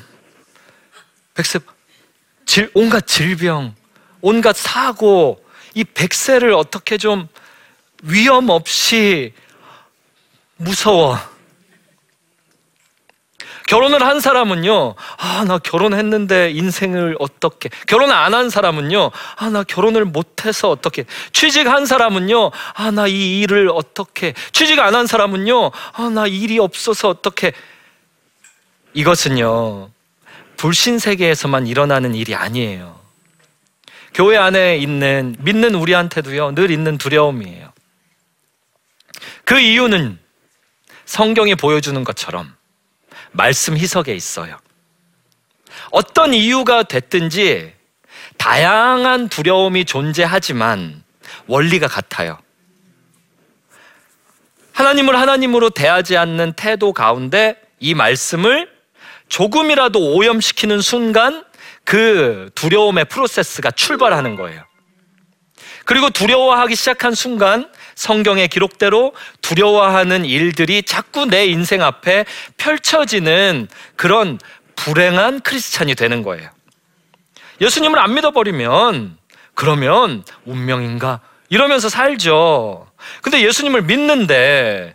백세 1.34 1.58
질, 2.55 2.71
온갖 2.73 3.05
질병, 3.05 3.75
온갖 4.21 4.55
사고, 4.55 5.43
이 5.73 5.83
백세를 5.83 6.53
어떻게 6.53 6.97
좀 6.97 7.27
위험 8.03 8.49
없이 8.49 9.33
무서워. 10.55 11.17
결혼을 13.67 14.01
한 14.05 14.21
사람은요, 14.21 14.95
아, 15.17 15.43
나 15.45 15.57
결혼했는데 15.57 16.51
인생을 16.51 17.17
어떻게. 17.19 17.67
결혼 17.87 18.09
안 18.09 18.33
한 18.33 18.49
사람은요, 18.49 19.11
아, 19.35 19.49
나 19.49 19.63
결혼을 19.63 20.05
못해서 20.05 20.69
어떻게. 20.69 21.03
취직한 21.33 21.85
사람은요, 21.85 22.51
아, 22.75 22.91
나 22.91 23.05
이 23.09 23.41
일을 23.41 23.69
어떻게. 23.69 24.33
취직 24.53 24.79
안 24.79 24.95
한 24.95 25.07
사람은요, 25.07 25.71
아, 25.91 26.09
나 26.09 26.25
일이 26.25 26.57
없어서 26.59 27.09
어떻게. 27.09 27.51
이것은요, 28.93 29.89
불신 30.57 30.99
세계에서만 30.99 31.67
일어나는 31.67 32.15
일이 32.15 32.35
아니에요. 32.35 32.99
교회 34.13 34.37
안에 34.37 34.77
있는, 34.77 35.35
믿는 35.39 35.75
우리한테도요, 35.75 36.55
늘 36.55 36.71
있는 36.71 36.97
두려움이에요. 36.97 37.73
그 39.43 39.59
이유는 39.59 40.17
성경이 41.05 41.55
보여주는 41.55 42.03
것처럼 42.03 42.55
말씀 43.31 43.77
희석에 43.77 44.15
있어요. 44.15 44.57
어떤 45.91 46.33
이유가 46.33 46.83
됐든지 46.83 47.73
다양한 48.37 49.29
두려움이 49.29 49.85
존재하지만 49.85 51.03
원리가 51.47 51.87
같아요. 51.87 52.39
하나님을 54.73 55.17
하나님으로 55.17 55.69
대하지 55.69 56.17
않는 56.17 56.53
태도 56.53 56.91
가운데 56.91 57.55
이 57.79 57.93
말씀을 57.93 58.74
조금이라도 59.27 60.13
오염시키는 60.13 60.81
순간 60.81 61.43
그 61.83 62.49
두려움의 62.55 63.05
프로세스가 63.05 63.71
출발하는 63.71 64.35
거예요. 64.35 64.63
그리고 65.85 66.09
두려워하기 66.09 66.75
시작한 66.75 67.13
순간 67.13 67.69
성경의 67.93 68.47
기록대로 68.47 69.13
두려워하는 69.41 70.25
일들이 70.25 70.83
자꾸 70.83 71.25
내 71.25 71.45
인생 71.45 71.81
앞에 71.83 72.25
펼쳐지는 72.57 73.67
그런 73.95 74.39
불행한 74.75 75.41
크리스찬이 75.41 75.95
되는 75.95 76.23
거예요. 76.23 76.49
예수님을 77.61 77.99
안 77.99 78.13
믿어버리면 78.15 79.17
그러면 79.53 80.23
운명인가? 80.45 81.21
이러면서 81.49 81.88
살죠. 81.88 82.91
근데 83.21 83.41
예수님을 83.41 83.83
믿는데 83.83 84.93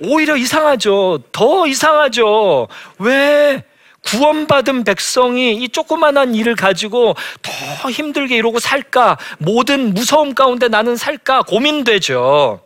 오히려 0.00 0.36
이상하죠. 0.36 1.20
더 1.32 1.66
이상하죠. 1.66 2.68
왜 2.98 3.64
구원받은 4.04 4.84
백성이 4.84 5.56
이 5.56 5.68
조그만한 5.68 6.34
일을 6.34 6.54
가지고 6.54 7.14
더 7.42 7.90
힘들게 7.90 8.36
이러고 8.36 8.58
살까? 8.58 9.18
모든 9.38 9.92
무서움 9.92 10.34
가운데 10.34 10.68
나는 10.68 10.96
살까? 10.96 11.42
고민되죠. 11.42 12.62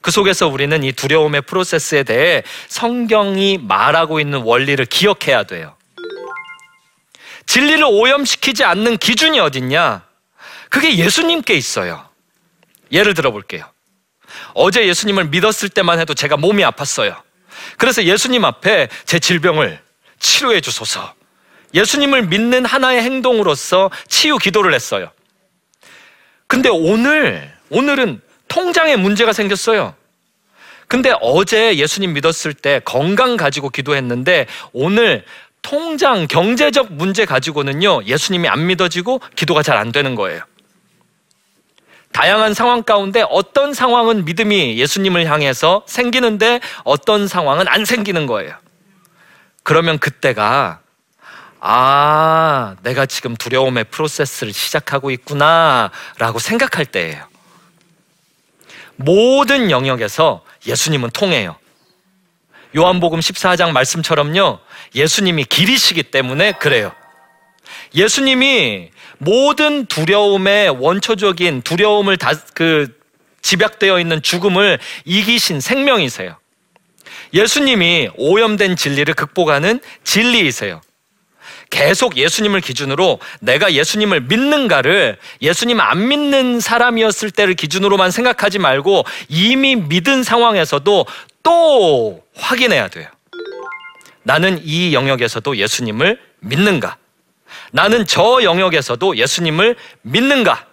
그 0.00 0.10
속에서 0.10 0.48
우리는 0.48 0.82
이 0.82 0.92
두려움의 0.92 1.42
프로세스에 1.42 2.02
대해 2.02 2.42
성경이 2.68 3.58
말하고 3.58 4.18
있는 4.18 4.40
원리를 4.42 4.84
기억해야 4.86 5.44
돼요. 5.44 5.76
진리를 7.46 7.84
오염시키지 7.84 8.64
않는 8.64 8.96
기준이 8.96 9.38
어딨냐? 9.38 10.02
그게 10.68 10.96
예수님께 10.96 11.54
있어요. 11.54 12.08
예를 12.90 13.14
들어 13.14 13.30
볼게요. 13.30 13.71
어제 14.54 14.86
예수님을 14.86 15.26
믿었을 15.26 15.68
때만 15.68 15.98
해도 15.98 16.14
제가 16.14 16.36
몸이 16.36 16.62
아팠어요. 16.64 17.16
그래서 17.78 18.04
예수님 18.04 18.44
앞에 18.44 18.88
제 19.04 19.18
질병을 19.18 19.80
치료해 20.18 20.60
주소서. 20.60 21.14
예수님을 21.74 22.26
믿는 22.26 22.64
하나의 22.64 23.02
행동으로서 23.02 23.90
치유 24.08 24.36
기도를 24.38 24.74
했어요. 24.74 25.10
근데 26.46 26.68
오늘, 26.68 27.50
오늘은 27.70 28.20
통장에 28.48 28.96
문제가 28.96 29.32
생겼어요. 29.32 29.94
근데 30.86 31.14
어제 31.22 31.76
예수님 31.76 32.12
믿었을 32.12 32.52
때 32.52 32.82
건강 32.84 33.38
가지고 33.38 33.70
기도했는데 33.70 34.46
오늘 34.74 35.24
통장 35.62 36.26
경제적 36.26 36.92
문제 36.92 37.24
가지고는요 37.24 38.04
예수님이 38.04 38.48
안 38.48 38.66
믿어지고 38.66 39.22
기도가 39.34 39.62
잘 39.62 39.78
안 39.78 39.90
되는 39.92 40.14
거예요. 40.14 40.42
다양한 42.12 42.54
상황 42.54 42.82
가운데 42.82 43.24
어떤 43.30 43.74
상황은 43.74 44.24
믿음이 44.24 44.78
예수님을 44.78 45.26
향해서 45.26 45.84
생기는데 45.86 46.60
어떤 46.84 47.26
상황은 47.26 47.66
안 47.68 47.84
생기는 47.84 48.26
거예요. 48.26 48.54
그러면 49.62 49.98
그때가 49.98 50.80
아, 51.64 52.74
내가 52.82 53.06
지금 53.06 53.36
두려움의 53.36 53.84
프로세스를 53.84 54.52
시작하고 54.52 55.12
있구나라고 55.12 56.40
생각할 56.40 56.86
때예요. 56.86 57.24
모든 58.96 59.70
영역에서 59.70 60.44
예수님은 60.66 61.10
통해요. 61.10 61.56
요한복음 62.76 63.20
14장 63.20 63.70
말씀처럼요. 63.72 64.58
예수님이 64.94 65.44
길이시기 65.44 66.04
때문에 66.04 66.52
그래요. 66.52 66.92
예수님이 67.94 68.90
모든 69.24 69.86
두려움의 69.86 70.70
원초적인 70.70 71.62
두려움을 71.62 72.16
다 72.16 72.32
그 72.54 73.02
집약되어 73.42 73.98
있는 73.98 74.22
죽음을 74.22 74.78
이기신 75.04 75.60
생명이세요. 75.60 76.36
예수님이 77.34 78.10
오염된 78.16 78.76
진리를 78.76 79.12
극복하는 79.14 79.80
진리이세요. 80.04 80.80
계속 81.70 82.16
예수님을 82.16 82.60
기준으로 82.60 83.18
내가 83.40 83.72
예수님을 83.72 84.22
믿는가를 84.22 85.18
예수님 85.40 85.80
안 85.80 86.08
믿는 86.08 86.60
사람이었을 86.60 87.30
때를 87.30 87.54
기준으로만 87.54 88.10
생각하지 88.10 88.58
말고 88.58 89.04
이미 89.28 89.76
믿은 89.76 90.22
상황에서도 90.22 91.06
또 91.42 92.22
확인해야 92.36 92.88
돼요. 92.88 93.08
나는 94.22 94.60
이 94.62 94.92
영역에서도 94.92 95.56
예수님을 95.56 96.20
믿는가? 96.40 96.98
나는 97.72 98.06
저 98.06 98.42
영역에서도 98.42 99.16
예수님을 99.16 99.76
믿는가? 100.02 100.66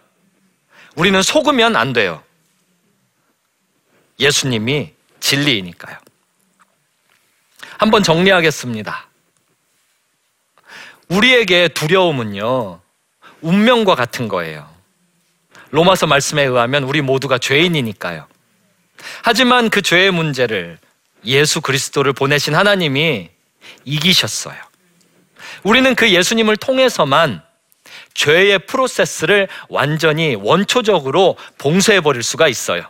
우리는 0.96 1.22
속으면 1.22 1.76
안 1.76 1.94
돼요. 1.94 2.22
예수님이 4.20 4.94
진리이니까요. 5.22 5.98
한번 7.78 8.04
정리하겠습니다. 8.04 9.08
우리에게 11.08 11.70
두려움은요, 11.70 12.82
운명과 13.42 13.96
같은 13.96 14.28
거예요. 14.28 14.70
로마서 15.72 16.06
말씀에 16.06 16.44
의하면 16.44 16.84
우리 16.84 17.02
모두가 17.02 17.38
죄인이니까요. 17.38 18.28
하지만 19.24 19.70
그 19.70 19.82
죄의 19.82 20.12
문제를 20.12 20.78
예수 21.24 21.62
그리스도를 21.62 22.12
보내신 22.12 22.56
하나님이 22.56 23.30
이기셨어요. 23.86 24.69
우리는 25.64 25.94
그 25.96 26.10
예수님을 26.10 26.58
통해서만 26.58 27.42
죄의 28.14 28.60
프로세스를 28.60 29.48
완전히 29.70 30.36
원초적으로 30.36 31.38
봉쇄해 31.58 32.02
버릴 32.02 32.24
수가 32.24 32.48
있어요. 32.48 32.84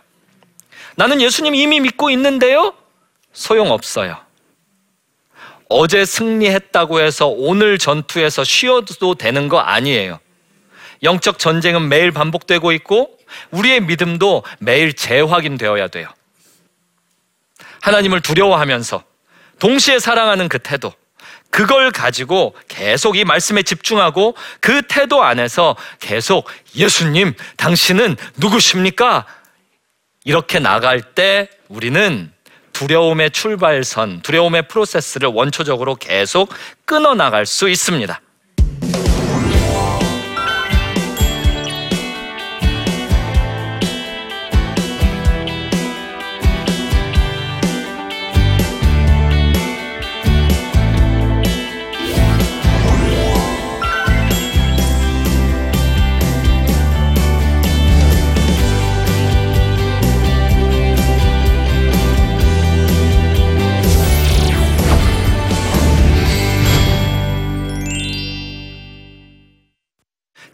나는 0.96 1.20
예수님 1.20 1.54
이미 1.54 1.80
믿고 1.80 2.10
있는데요? 2.10 2.74
소용없어요. 3.32 4.18
어제 5.68 6.04
승리했다고 6.04 7.00
해서 7.00 7.28
오늘 7.28 7.78
전투에서 7.78 8.42
쉬어도 8.42 9.14
되는 9.14 9.48
거 9.48 9.60
아니에요. 9.60 10.18
영적 11.02 11.38
전쟁은 11.38 11.88
매일 11.88 12.10
반복되고 12.10 12.72
있고 12.72 13.16
우리의 13.52 13.80
믿음도 13.80 14.42
매일 14.58 14.92
재확인되어야 14.92 15.88
돼요. 15.88 16.08
하나님을 17.80 18.20
두려워하면서 18.20 19.02
동시에 19.60 19.98
사랑하는 19.98 20.48
그 20.48 20.58
태도, 20.58 20.92
그걸 21.50 21.90
가지고 21.90 22.54
계속 22.68 23.16
이 23.16 23.24
말씀에 23.24 23.62
집중하고 23.62 24.36
그 24.60 24.82
태도 24.82 25.22
안에서 25.22 25.76
계속 25.98 26.48
예수님, 26.76 27.34
당신은 27.56 28.16
누구십니까? 28.36 29.26
이렇게 30.24 30.58
나갈 30.58 31.00
때 31.00 31.48
우리는 31.68 32.32
두려움의 32.72 33.32
출발선, 33.32 34.22
두려움의 34.22 34.68
프로세스를 34.68 35.28
원초적으로 35.28 35.96
계속 35.96 36.52
끊어 36.84 37.14
나갈 37.14 37.46
수 37.46 37.68
있습니다. 37.68 38.20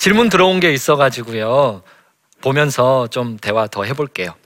질문 0.07 0.29
들어온 0.29 0.61
게 0.61 0.73
있어가지고요. 0.73 1.83
보면서 2.41 3.09
좀 3.09 3.39
대화 3.39 3.67
더 3.67 3.83
해볼게요. 3.83 4.37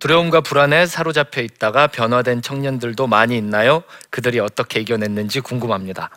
두려움과 0.00 0.40
불안에 0.40 0.86
사로잡혀 0.86 1.42
있다가 1.42 1.88
변화된 1.88 2.40
청년들도 2.40 3.06
많이 3.06 3.36
있나요? 3.36 3.82
그들이 4.08 4.40
어떻게 4.40 4.80
이겨냈는지 4.80 5.40
궁금합니다. 5.40 6.08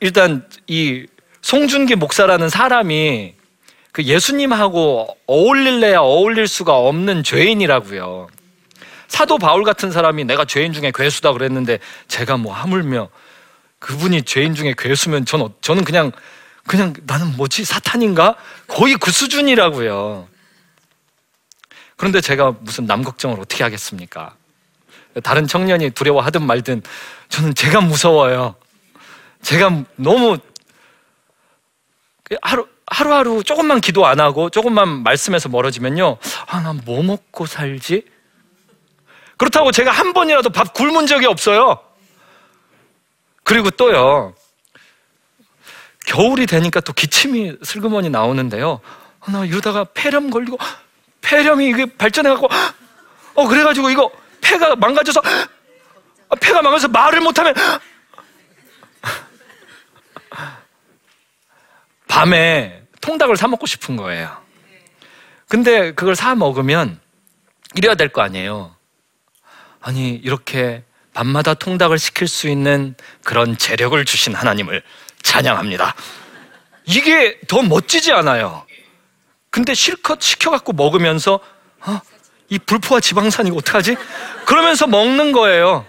일단 0.00 0.48
이 0.66 1.06
송준기 1.42 1.94
목사라는 1.94 2.48
사람이 2.48 3.34
그 3.92 4.02
예수님하고 4.02 5.16
어울릴래야 5.28 6.00
어울릴 6.00 6.48
수가 6.48 6.76
없는 6.76 7.22
죄인이라고요. 7.22 8.26
사도 9.06 9.38
바울 9.38 9.62
같은 9.62 9.92
사람이 9.92 10.24
내가 10.24 10.44
죄인 10.44 10.72
중에 10.72 10.90
괴수다 10.92 11.34
그랬는데 11.34 11.78
제가 12.08 12.36
뭐 12.36 12.52
하물며 12.52 13.10
그분이 13.78 14.22
죄인 14.22 14.54
중에 14.54 14.74
괴수면 14.76 15.24
전, 15.24 15.42
어- 15.42 15.52
저는 15.60 15.84
그냥 15.84 16.12
그냥 16.66 16.92
나는 17.06 17.34
뭐지 17.36 17.64
사탄인가 17.64 18.36
거의 18.66 18.94
그 18.96 19.10
수준이라고요. 19.10 20.28
그런데 21.96 22.20
제가 22.20 22.54
무슨 22.60 22.86
남 22.86 23.02
걱정을 23.02 23.40
어떻게 23.40 23.64
하겠습니까? 23.64 24.34
다른 25.22 25.46
청년이 25.46 25.90
두려워하든 25.90 26.42
말든 26.46 26.82
저는 27.30 27.54
제가 27.54 27.80
무서워요. 27.80 28.54
제가 29.42 29.84
너무 29.96 30.38
하루 32.42 32.68
하루하루 32.86 33.42
조금만 33.42 33.80
기도 33.80 34.06
안 34.06 34.20
하고 34.20 34.50
조금만 34.50 35.02
말씀에서 35.02 35.48
멀어지면요. 35.48 36.18
아, 36.46 36.60
난 36.60 36.80
뭐 36.84 37.02
먹고 37.02 37.46
살지? 37.46 38.04
그렇다고 39.38 39.72
제가 39.72 39.90
한 39.90 40.12
번이라도 40.12 40.50
밥 40.50 40.74
굶은 40.74 41.06
적이 41.06 41.26
없어요. 41.26 41.80
그리고 43.48 43.70
또요. 43.70 44.34
겨울이 46.04 46.44
되니까 46.46 46.80
또 46.80 46.92
기침이 46.92 47.56
슬그머니 47.62 48.10
나오는데요. 48.10 48.82
아, 49.20 49.30
나 49.30 49.46
이러다가 49.46 49.84
폐렴 49.94 50.28
걸리고 50.28 50.58
폐렴이 51.22 51.66
이게 51.70 51.86
발전해 51.86 52.28
갖고 52.28 52.46
어 53.34 53.48
그래 53.48 53.62
가지고 53.62 53.88
이거 53.88 54.10
폐가 54.42 54.76
망가져서 54.76 55.22
아, 56.28 56.34
폐가 56.38 56.60
망가져서 56.60 56.88
말을 56.88 57.22
못 57.22 57.38
하면 57.38 57.54
밤에 62.06 62.82
통닭을 63.00 63.38
사 63.38 63.48
먹고 63.48 63.64
싶은 63.66 63.96
거예요. 63.96 64.36
근데 65.48 65.94
그걸 65.94 66.14
사 66.14 66.34
먹으면 66.34 67.00
이래야 67.76 67.94
될 67.94 68.10
거 68.10 68.20
아니에요. 68.20 68.76
아니 69.80 70.10
이렇게 70.10 70.84
밤마다 71.18 71.52
통닭을 71.52 71.98
시킬 71.98 72.28
수 72.28 72.48
있는 72.48 72.94
그런 73.24 73.58
재력을 73.58 74.02
주신 74.04 74.36
하나님을 74.36 74.84
찬양합니다. 75.22 75.96
이게 76.84 77.40
더 77.48 77.60
멋지지 77.60 78.12
않아요. 78.12 78.64
근데 79.50 79.74
실컷 79.74 80.22
시켜갖고 80.22 80.74
먹으면서 80.74 81.40
어? 81.80 82.00
이 82.50 82.58
불포화 82.60 83.00
지방산 83.00 83.48
이거 83.48 83.56
어떡하지? 83.56 83.96
그러면서 84.46 84.86
먹는 84.86 85.32
거예요. 85.32 85.84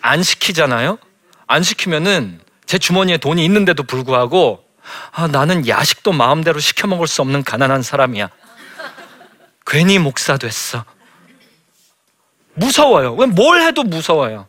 안 0.00 0.24
시키잖아요. 0.24 0.98
안 1.46 1.62
시키면은 1.62 2.40
제 2.66 2.76
주머니에 2.76 3.18
돈이 3.18 3.44
있는데도 3.44 3.84
불구하고 3.84 4.64
아, 5.12 5.28
나는 5.28 5.68
야식도 5.68 6.10
마음대로 6.10 6.58
시켜 6.58 6.88
먹을 6.88 7.06
수 7.06 7.22
없는 7.22 7.44
가난한 7.44 7.82
사람이야. 7.82 8.30
괜히 9.64 10.00
목사 10.00 10.36
됐어. 10.36 10.84
무서워요. 12.54 13.14
왜뭘 13.14 13.62
해도 13.62 13.82
무서워요. 13.82 14.46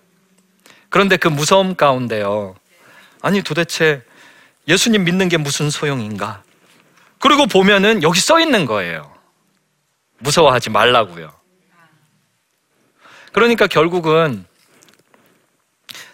그런데 0.90 1.18
그 1.18 1.28
무서움 1.28 1.76
가운데요. 1.76 2.56
아니 3.22 3.42
도대체 3.42 4.04
예수님 4.68 5.04
믿는 5.04 5.30
게 5.30 5.38
무슨 5.38 5.70
소용인가? 5.70 6.44
그리고 7.20 7.48
보면은 7.48 8.04
여기 8.04 8.20
써 8.20 8.40
있는 8.40 8.66
거예요. 8.66 9.12
무서워하지 10.20 10.70
말라고요. 10.70 11.34
그러니까 13.32 13.68
결국은 13.68 14.46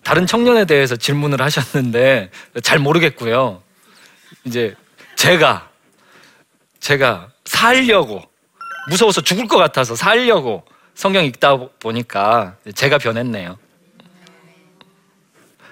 다른 0.04 0.26
청년에 0.26 0.66
대해서 0.66 0.96
질문을 0.96 1.42
하셨는데 1.42 2.32
잘 2.64 2.80
모르겠고요. 2.80 3.62
이제 4.46 4.76
제가 5.16 5.70
제가 6.80 7.30
살려고 7.46 8.24
무서워서 8.90 9.22
죽을 9.22 9.48
것 9.48 9.58
같아서 9.58 9.96
살려고 9.96 10.66
성경 10.96 11.26
읽다 11.26 11.58
보니까 11.80 12.58
제가 12.76 12.98
변했네요. 12.98 13.58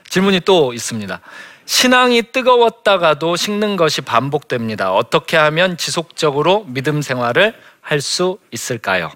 질문이 0.09 0.41
또 0.41 0.73
있습니다. 0.73 1.21
신앙이 1.65 2.31
뜨거웠다가도 2.31 3.35
식는 3.35 3.75
것이 3.75 4.01
반복됩니다. 4.01 4.91
어떻게 4.91 5.37
하면 5.37 5.77
지속적으로 5.77 6.65
믿음 6.67 7.01
생활을 7.01 7.53
할 7.81 8.01
수 8.01 8.39
있을까요? 8.51 9.11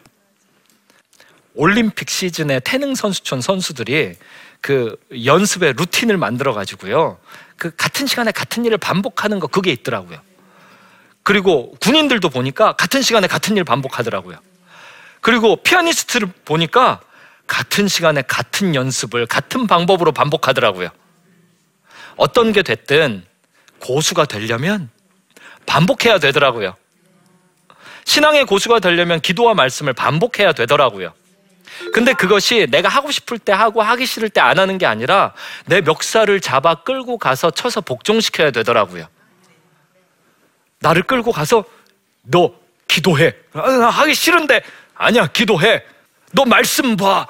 올림픽 1.56 2.10
시즌에 2.10 2.60
태능 2.60 2.96
선수촌 2.96 3.42
선수들이 3.42 4.16
그 4.62 4.96
연습의 5.26 5.74
루틴을 5.74 6.18
만들어 6.18 6.54
가지고요. 6.54 7.20
그 7.58 7.76
같은 7.76 8.08
시간에 8.08 8.32
같은 8.32 8.66
일을 8.66 8.78
반복하는 8.78 9.40
거 9.40 9.48
그게 9.48 9.72
있더라고요. 9.72 10.20
그리고 11.22 11.76
군인들도 11.82 12.30
보니까 12.30 12.74
같은 12.74 13.02
시간에 13.02 13.28
같은 13.28 13.58
일 13.58 13.64
반복하더라고요. 13.64 14.38
그리고 15.24 15.56
피아니스트를 15.56 16.28
보니까 16.46 17.00
같은 17.48 17.88
시간에 17.88 18.22
같은 18.22 18.76
연습을 18.76 19.26
같은 19.26 19.68
방법으로 19.68 20.12
반복하더라고요. 20.12 20.90
어떤 22.18 22.52
게 22.52 22.62
됐든 22.62 23.26
고수가 23.80 24.26
되려면 24.26 24.90
반복해야 25.66 26.20
되더라고요. 26.20 26.76
신앙의 28.06 28.46
고수가 28.46 28.80
되려면 28.80 29.22
기도와 29.22 29.54
말씀을 29.54 29.94
반복해야 29.94 30.52
되더라고요. 30.52 31.14
근데 31.94 32.12
그것이 32.14 32.68
내가 32.70 32.90
하고 32.90 33.10
싶을 33.10 33.40
때 33.40 33.54
하고 33.54 33.82
하기 33.82 34.06
싫을 34.06 34.30
때 34.30 34.42
안 34.42 34.60
하는 34.60 34.78
게 34.78 34.86
아니라 34.86 35.34
내 35.66 35.80
멱살을 35.80 36.42
잡아 36.42 36.84
끌고 36.84 37.18
가서 37.18 37.50
쳐서 37.50 37.80
복종시켜야 37.80 38.52
되더라고요. 38.52 39.08
나를 40.80 41.04
끌고 41.04 41.32
가서 41.32 41.64
너 42.24 42.54
기도해. 42.90 43.34
아, 43.54 43.72
나 43.72 43.90
하기 43.90 44.14
싫은데 44.14 44.62
아니야 44.96 45.28
기도해. 45.28 45.84
너 46.34 46.46
말씀 46.46 46.96
봐. 46.98 47.28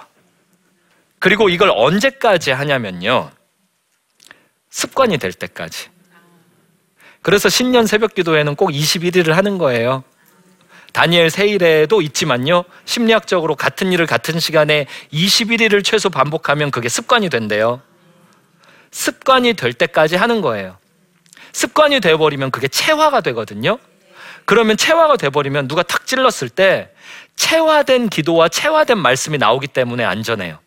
그리고 1.19 1.49
이걸 1.49 1.71
언제까지 1.73 2.52
하냐면요. 2.52 3.32
습관이 4.69 5.17
될 5.17 5.32
때까지. 5.34 5.89
그래서 7.21 7.47
신년 7.47 7.88
새벽 7.88 8.15
기도회는 8.15 8.56
꼭 8.56 8.71
21일을 8.71 9.32
하는 9.32 9.58
거예요. 9.58 10.04
다니엘 10.91 11.30
세일에도 11.30 12.02
있지만요. 12.02 12.65
심리학적으로 12.86 13.56
같은 13.56 13.91
일을 13.91 14.06
같은 14.06 14.39
시간에 14.39 14.86
21일을 15.12 15.84
최소 15.84 16.10
반복하면 16.10 16.69
그게 16.69 16.89
습관이 16.89 17.30
된대요. 17.30 17.82
습관이 18.91 19.54
될 19.54 19.73
때까지 19.73 20.15
하는 20.15 20.41
거예요. 20.41 20.78
습관이 21.52 21.99
되어버리면 21.99 22.52
그게 22.52 22.67
체화가 22.67 23.21
되거든요. 23.21 23.80
그러면 24.45 24.77
체화가 24.77 25.17
돼버리면 25.17 25.67
누가 25.67 25.83
탁 25.83 26.05
찔렀을 26.05 26.49
때 26.49 26.89
체화된 27.36 28.09
기도와 28.09 28.49
체화된 28.49 28.97
말씀이 28.97 29.38
나오기 29.38 29.67
때문에 29.67 30.03
안전해요. 30.03 30.59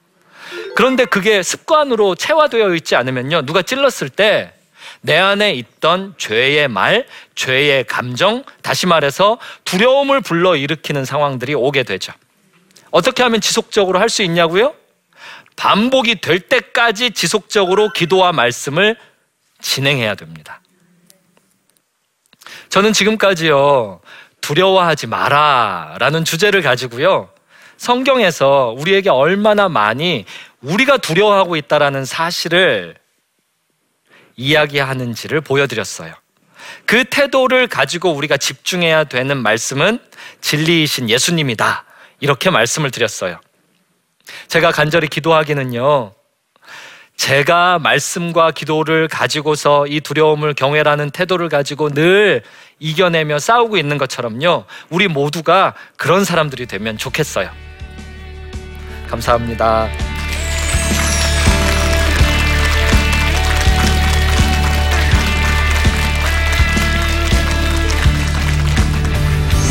그런데 0.75 1.05
그게 1.05 1.43
습관으로 1.43 2.15
체화되어 2.15 2.75
있지 2.75 2.97
않으면요. 2.97 3.47
누가 3.47 3.63
찔렀을 3.63 4.09
때 4.09 4.57
내 5.01 5.17
안에 5.17 5.55
있던 5.55 6.15
죄의 6.19 6.69
말, 6.69 7.07
죄의 7.35 7.85
감정, 7.85 8.45
다시 8.63 8.87
말해서 8.87 9.39
두려움을 9.65 10.21
불러 10.21 10.57
일으키는 10.57 11.05
상황들이 11.05 11.55
오게 11.55 11.83
되죠. 11.85 12.13
어떻게 12.91 13.23
하면 13.23 13.41
지속적으로 13.41 13.99
할 13.99 14.09
수 14.09 14.23
있냐고요? 14.23 14.75
반복이 15.57 16.21
될 16.21 16.41
때까지 16.41 17.13
지속적으로 17.13 17.93
기도와 17.93 18.33
말씀을 18.33 18.97
진행해야 19.61 20.15
됩니다. 20.15 20.61
저는 22.77 22.93
지금까지요, 22.93 24.03
두려워하지 24.43 25.07
마라 25.07 25.97
라는 25.99 26.27
주제를 26.27 26.61
가지고요, 26.61 27.31
성경에서 27.79 28.75
우리에게 28.77 29.09
얼마나 29.09 29.71
많이 29.71 30.27
우리가 30.61 30.99
두려워하고 30.99 31.57
있다라는 31.57 32.05
사실을 32.05 32.97
이야기하는지를 34.37 35.41
보여드렸어요. 35.41 36.13
그 36.85 37.05
태도를 37.05 37.67
가지고 37.67 38.13
우리가 38.13 38.37
집중해야 38.37 39.05
되는 39.05 39.39
말씀은 39.39 39.99
진리이신 40.43 41.09
예수님이다. 41.09 41.87
이렇게 42.21 42.51
말씀을 42.51 42.91
드렸어요. 42.91 43.41
제가 44.49 44.71
간절히 44.71 45.09
기도하기는요, 45.09 46.13
제가 47.17 47.79
말씀과 47.79 48.51
기도를 48.51 49.09
가지고서 49.09 49.87
이 49.87 50.01
두려움을 50.01 50.55
경외라는 50.55 51.11
태도를 51.11 51.49
가지고 51.49 51.89
늘 51.91 52.43
이겨내며 52.79 53.39
싸우고 53.39 53.79
있는 53.79 53.99
것처럼요, 53.99 54.65
우리 54.91 55.09
모두가 55.09 55.75
그런 55.97 56.25
사람들이 56.25 56.67
되면 56.67 56.99
좋겠어요. 56.99 57.49
감사합니다. 59.09 59.89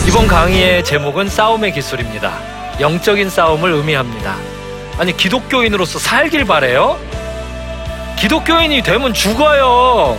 이번 0.07 0.27
강의의 0.27 0.83
제목은 0.83 1.29
싸움의 1.29 1.73
기술입니다. 1.73 2.39
영적인 2.79 3.29
싸움을 3.29 3.71
의미합니다. 3.71 4.35
아니, 4.97 5.15
기독교인으로서 5.15 5.99
살길 5.99 6.45
바래요? 6.45 6.97
기독교인이 8.25 8.81
되면 8.81 9.13
죽어요. 9.13 10.17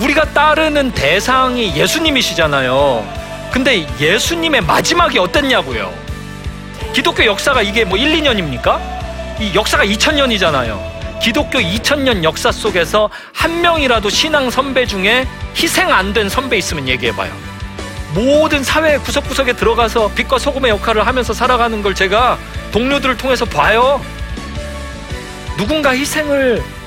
우리가 0.00 0.32
따르는 0.32 0.92
대상이 0.92 1.76
예수님이시잖아요. 1.76 3.06
근데 3.50 3.86
예수님의 4.00 4.62
마지막이 4.62 5.18
어땠냐고요? 5.18 5.92
기독교 6.94 7.26
역사가 7.26 7.60
이게 7.60 7.84
뭐 7.84 7.98
1, 7.98 8.22
2년입니까? 8.22 8.80
이 9.40 9.54
역사가 9.54 9.84
2000년이잖아요. 9.84 11.20
기독교 11.20 11.58
2000년 11.58 12.24
역사 12.24 12.50
속에서 12.50 13.10
한 13.34 13.60
명이라도 13.60 14.08
신앙 14.08 14.48
선배 14.48 14.86
중에 14.86 15.28
희생 15.54 15.92
안 15.92 16.14
된 16.14 16.30
선배 16.30 16.56
있으면 16.56 16.88
얘기해봐요. 16.88 17.30
모든 18.14 18.64
사회 18.64 18.96
구석구석에 18.96 19.52
들어가서 19.52 20.12
빛과 20.14 20.38
소금의 20.38 20.70
역할을 20.70 21.06
하면서 21.06 21.34
살아가는 21.34 21.82
걸 21.82 21.94
제가 21.94 22.38
동료들을 22.72 23.18
통해서 23.18 23.44
봐요. 23.44 24.00
누군가 25.58 25.90
희생을 25.90 26.62